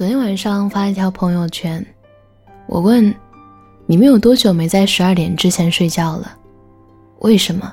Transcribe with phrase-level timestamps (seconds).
[0.00, 1.84] 昨天晚上发了一条朋友圈，
[2.66, 3.14] 我问
[3.84, 6.34] ：“你们有多久没在十二点之前睡觉了？
[7.18, 7.70] 为什么？”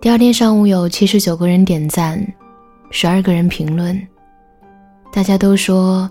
[0.00, 2.20] 第二天上午有七十九个人点赞，
[2.90, 3.96] 十二个人评论，
[5.12, 6.10] 大家都说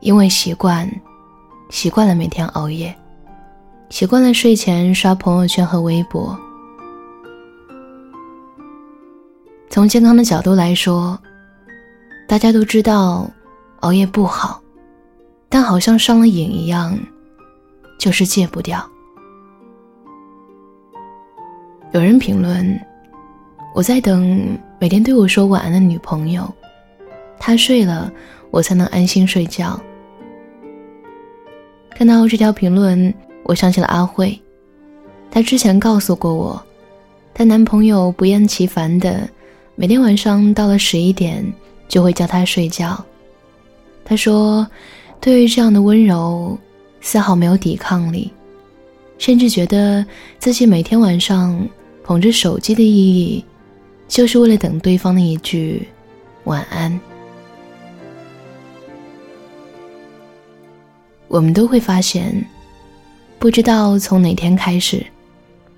[0.00, 0.86] 因为习惯，
[1.70, 2.94] 习惯了每天熬夜，
[3.88, 6.38] 习惯了睡前刷朋友圈和微博。
[9.70, 11.18] 从健康的角度来说，
[12.28, 13.28] 大家都知道
[13.80, 14.60] 熬夜不好，
[15.48, 16.96] 但好像上了瘾一样，
[17.98, 18.86] 就是戒不掉。
[21.92, 22.78] 有人评论。
[23.74, 26.52] 我在等每天对我说晚安的女朋友，
[27.38, 28.12] 她睡了，
[28.50, 29.80] 我才能安心睡觉。
[31.90, 33.12] 看到这条评论，
[33.44, 34.38] 我想起了阿慧，
[35.30, 36.60] 她之前告诉过我，
[37.32, 39.28] 她男朋友不厌其烦的
[39.76, 41.44] 每天晚上到了十一点
[41.88, 43.04] 就会叫他睡觉。
[44.04, 44.66] 他说，
[45.20, 46.56] 对于这样的温柔，
[47.00, 48.30] 丝毫没有抵抗力，
[49.18, 50.04] 甚至觉得
[50.38, 51.68] 自己每天晚上
[52.04, 53.44] 捧着手机的意义。
[54.08, 55.86] 就是为了等对方的一句
[56.44, 56.98] 晚安。
[61.28, 62.42] 我们都会发现，
[63.38, 65.04] 不知道从哪天开始，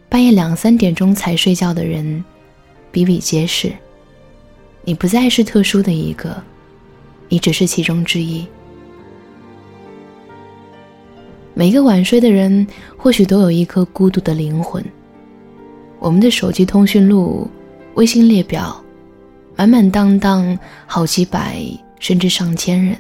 [0.08, 2.24] 半夜两三点钟才睡觉的人
[2.92, 3.72] 比比皆是。
[4.82, 6.42] 你不再是特殊的一个，
[7.28, 8.46] 你只是其中之一。
[11.54, 14.84] 每个晚睡的人，或许都有一颗孤独的灵魂。
[15.98, 17.48] 我们的手机通讯录。
[17.94, 18.82] 微信列表
[19.56, 21.60] 满满当当，好几百
[21.98, 22.96] 甚至上千人，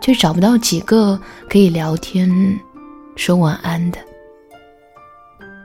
[0.00, 2.28] 却找不到几个可以聊天、
[3.14, 3.98] 说晚安的。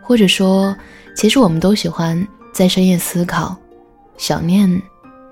[0.04, 0.74] 或者说，
[1.16, 3.58] 其实我们都喜欢在深夜思考、
[4.18, 4.70] 想念、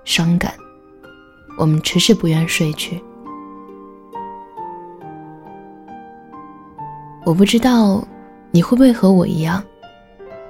[0.06, 0.54] 伤感，
[1.58, 3.02] 我们迟迟不愿睡去。
[7.26, 8.08] 我不知道
[8.52, 9.62] 你会不会和我一样，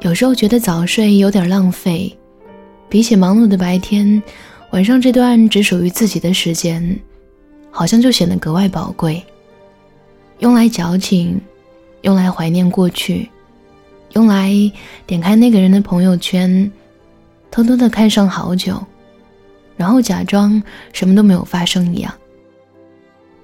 [0.02, 2.16] 有时候觉得早睡有点浪费。
[2.90, 4.22] 比起忙碌的白天，
[4.72, 7.00] 晚上这段只属于自己的时间，
[7.72, 9.24] 好像就显得格外宝贵。
[10.40, 11.40] 用来矫情，
[12.02, 13.30] 用来怀念过去，
[14.12, 14.52] 用来
[15.08, 16.70] 点开那个人的朋友圈，
[17.50, 18.82] 偷偷的看上好久，
[19.78, 20.62] 然后假装
[20.94, 22.14] 什么都没有发生一样。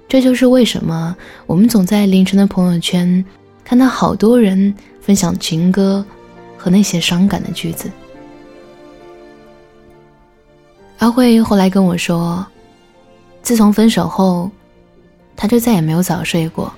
[0.08, 1.16] 这就是为什么
[1.46, 3.24] 我们总在凌晨的朋友圈
[3.64, 6.04] 看到好多人分享情歌
[6.58, 7.90] 和那些伤感的句子。
[10.98, 12.46] 阿慧后来跟我说，
[13.42, 14.50] 自从分手后，
[15.34, 16.72] 他就再也没有早睡过。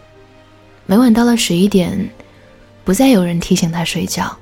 [0.86, 2.08] 每晚到了十一点，
[2.84, 4.34] 不再有人提醒他睡觉，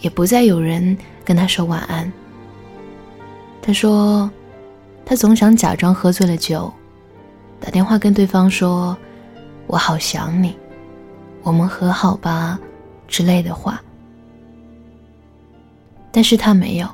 [0.00, 2.10] 也不再有人跟他说晚安。
[3.68, 4.30] 他说，
[5.04, 6.72] 他总想假装喝醉了酒，
[7.60, 8.96] 打电话跟对方说
[9.68, 10.56] ：“我好想你，
[11.42, 12.58] 我们和好吧”
[13.06, 13.78] 之类的话。
[16.10, 16.88] 但是他没有。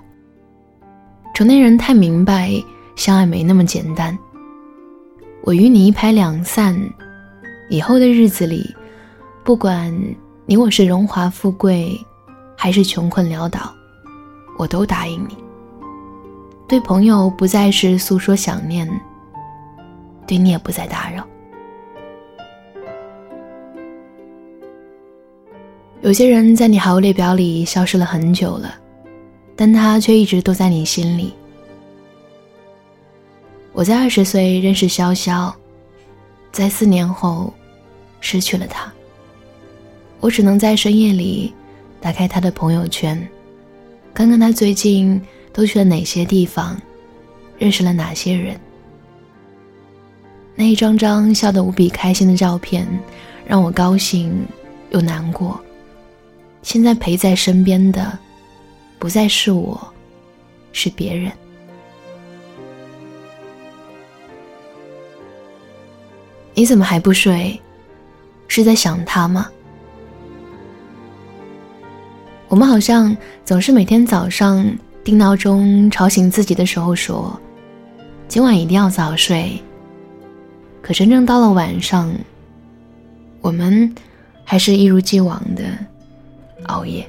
[1.32, 2.50] 成年人太明白，
[2.96, 4.18] 相爱没那么简单。
[5.42, 6.76] 我与你一拍两散，
[7.70, 8.74] 以后的日子里，
[9.44, 9.96] 不管
[10.44, 11.96] 你我是荣华富贵，
[12.58, 13.72] 还是穷困潦倒，
[14.58, 15.43] 我都答应你。
[16.66, 18.88] 对朋友不再是诉说想念，
[20.26, 21.26] 对你也不再打扰。
[26.02, 28.80] 有些人在你好友列表里消失了很久了。
[29.56, 31.32] 但他却一直都在你心里。
[33.72, 35.52] 我在二十岁认识潇潇，
[36.50, 37.54] 在四年后
[38.20, 38.92] 失去了他。
[40.18, 41.54] 我只能在深夜里
[42.00, 43.16] 打开他的朋友圈，
[44.12, 45.22] 看看他最近
[45.54, 46.78] 都去了哪些地方，
[47.56, 48.60] 认识了哪些人。
[50.54, 52.86] 那一张张笑得无比开心的照片，
[53.46, 54.44] 让我高兴
[54.90, 55.58] 又难过。
[56.62, 58.18] 现在陪在身边的。
[58.96, 59.78] 不再是我，
[60.72, 61.30] 是别人。
[66.54, 67.60] 你怎么还不睡？
[68.48, 69.50] 是在想他吗？
[72.48, 73.14] 我们好像
[73.44, 74.64] 总是每天早上
[75.04, 77.38] 定闹钟吵醒自己的时候说
[78.26, 79.52] ：“今晚一定要早睡。”
[80.80, 82.10] 可真正到了晚上，
[83.42, 83.94] 我们
[84.44, 85.64] 还是一如既往的
[86.64, 87.06] 熬夜。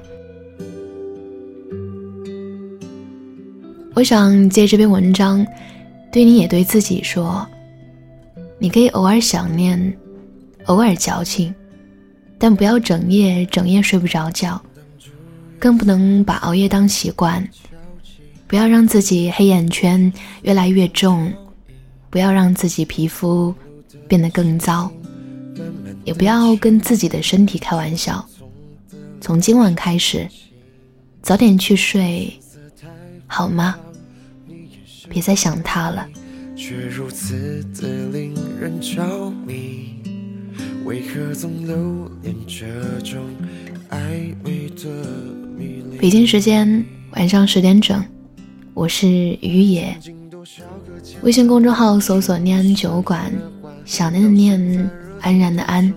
[3.94, 5.46] 我想借这篇文章，
[6.12, 7.48] 对你也对自己说：
[8.60, 9.98] 你可以偶尔想念，
[10.66, 11.56] 偶尔矫情，
[12.38, 14.62] 但不要整夜整夜睡不着觉，
[15.58, 17.42] 更不能把熬夜当习惯。
[18.48, 20.12] 不要让自己黑眼圈
[20.44, 21.34] 越来越重，
[22.10, 23.54] 不要让自己皮肤
[24.08, 24.92] 变得更糟，
[26.04, 28.24] 也不要跟自己的身体开玩笑。
[29.20, 30.28] 从今晚开始，
[31.22, 32.32] 早点去睡，
[33.26, 33.76] 好吗？
[35.10, 36.08] 别再想他了。
[46.00, 48.04] 北京时间晚上十点整，
[48.76, 49.98] 我是于野。
[51.24, 53.32] 微信公众号搜索“念安酒馆”，
[53.86, 54.90] 想念的念，
[55.22, 55.92] 安然的安。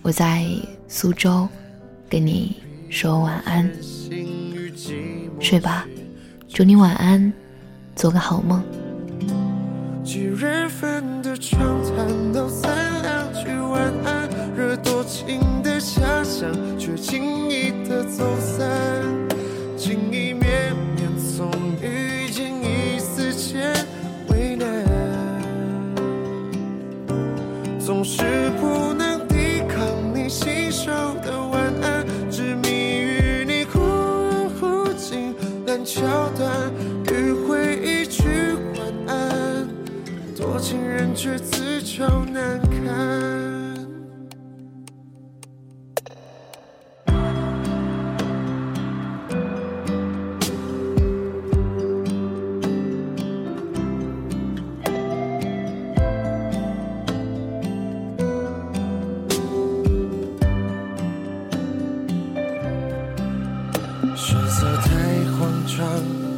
[0.00, 0.46] 我在
[0.86, 1.48] 苏州，
[2.08, 2.56] 跟你
[2.88, 3.68] 说晚安，
[5.40, 5.84] 睡吧，
[6.48, 7.32] 祝你晚安，
[7.96, 8.62] 做个好梦。
[10.04, 11.29] 几人份的
[28.12, 30.90] 是不能抵抗你信手
[31.22, 35.32] 的晚安，执迷于你忽远忽近
[35.64, 36.02] 烂桥
[36.36, 36.50] 段。
[37.06, 38.24] 迂回一句
[38.74, 39.68] 晚安，
[40.36, 42.60] 多情人却自找难
[64.50, 64.90] 色太
[65.38, 65.86] 慌张，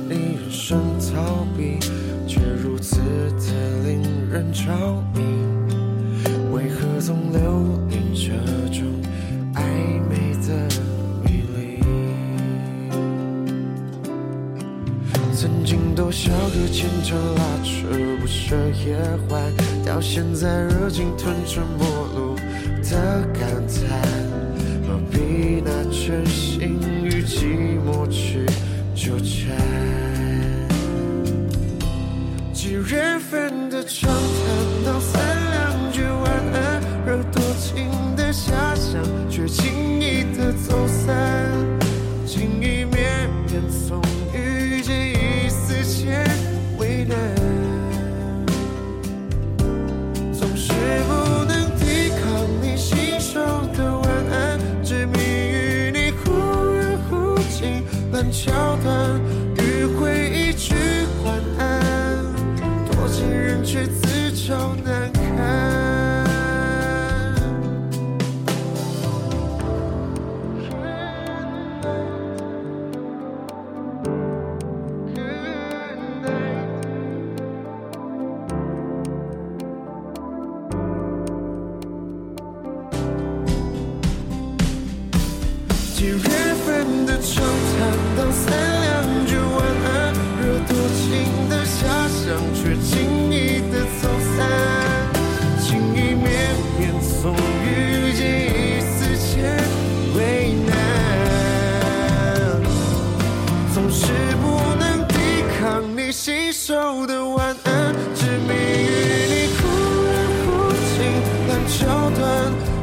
[0.07, 1.79] 你人生逃避，
[2.29, 4.03] 却如此的令。
[4.31, 4.63] 人着
[5.15, 5.21] 迷，
[6.55, 7.39] 为何总留
[7.91, 8.33] 恋这
[8.71, 8.83] 种
[9.55, 9.61] 暧
[10.09, 10.49] 昧的
[11.23, 11.83] 迷离？
[15.35, 17.87] 曾经多少个牵肠拉扯
[18.23, 18.57] 不舍
[18.87, 18.97] 夜
[19.29, 19.43] 欢，
[19.85, 21.87] 到现在热情吞成陌
[22.17, 22.37] 路
[22.83, 24.01] 的感叹，
[24.89, 26.81] 何必拿真心
[27.35, 28.45] 寂寞去
[28.95, 29.57] 纠缠？
[32.53, 33.71] 几人份
[58.33, 58.51] 桥
[58.83, 59.21] 段，
[106.53, 108.87] 手的晚安，执迷于
[109.27, 109.63] 你忽
[110.05, 110.13] 远
[110.45, 110.47] 忽
[110.93, 110.95] 近
[111.49, 111.81] 烂桥
[112.11, 112.21] 段，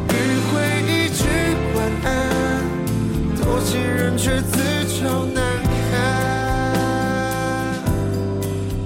[0.07, 0.11] 迂
[0.49, 0.51] 回
[0.87, 1.21] 一句
[1.75, 2.09] 晚安，
[3.37, 4.57] 多情人却自
[4.99, 5.37] 找难
[5.91, 5.93] 堪。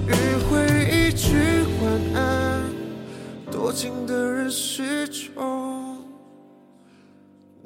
[0.06, 0.12] 迂
[0.50, 0.52] 回
[0.92, 1.24] 一句
[1.82, 2.62] 晚安，
[3.50, 6.04] 多情的人始终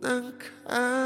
[0.00, 0.97] 难堪。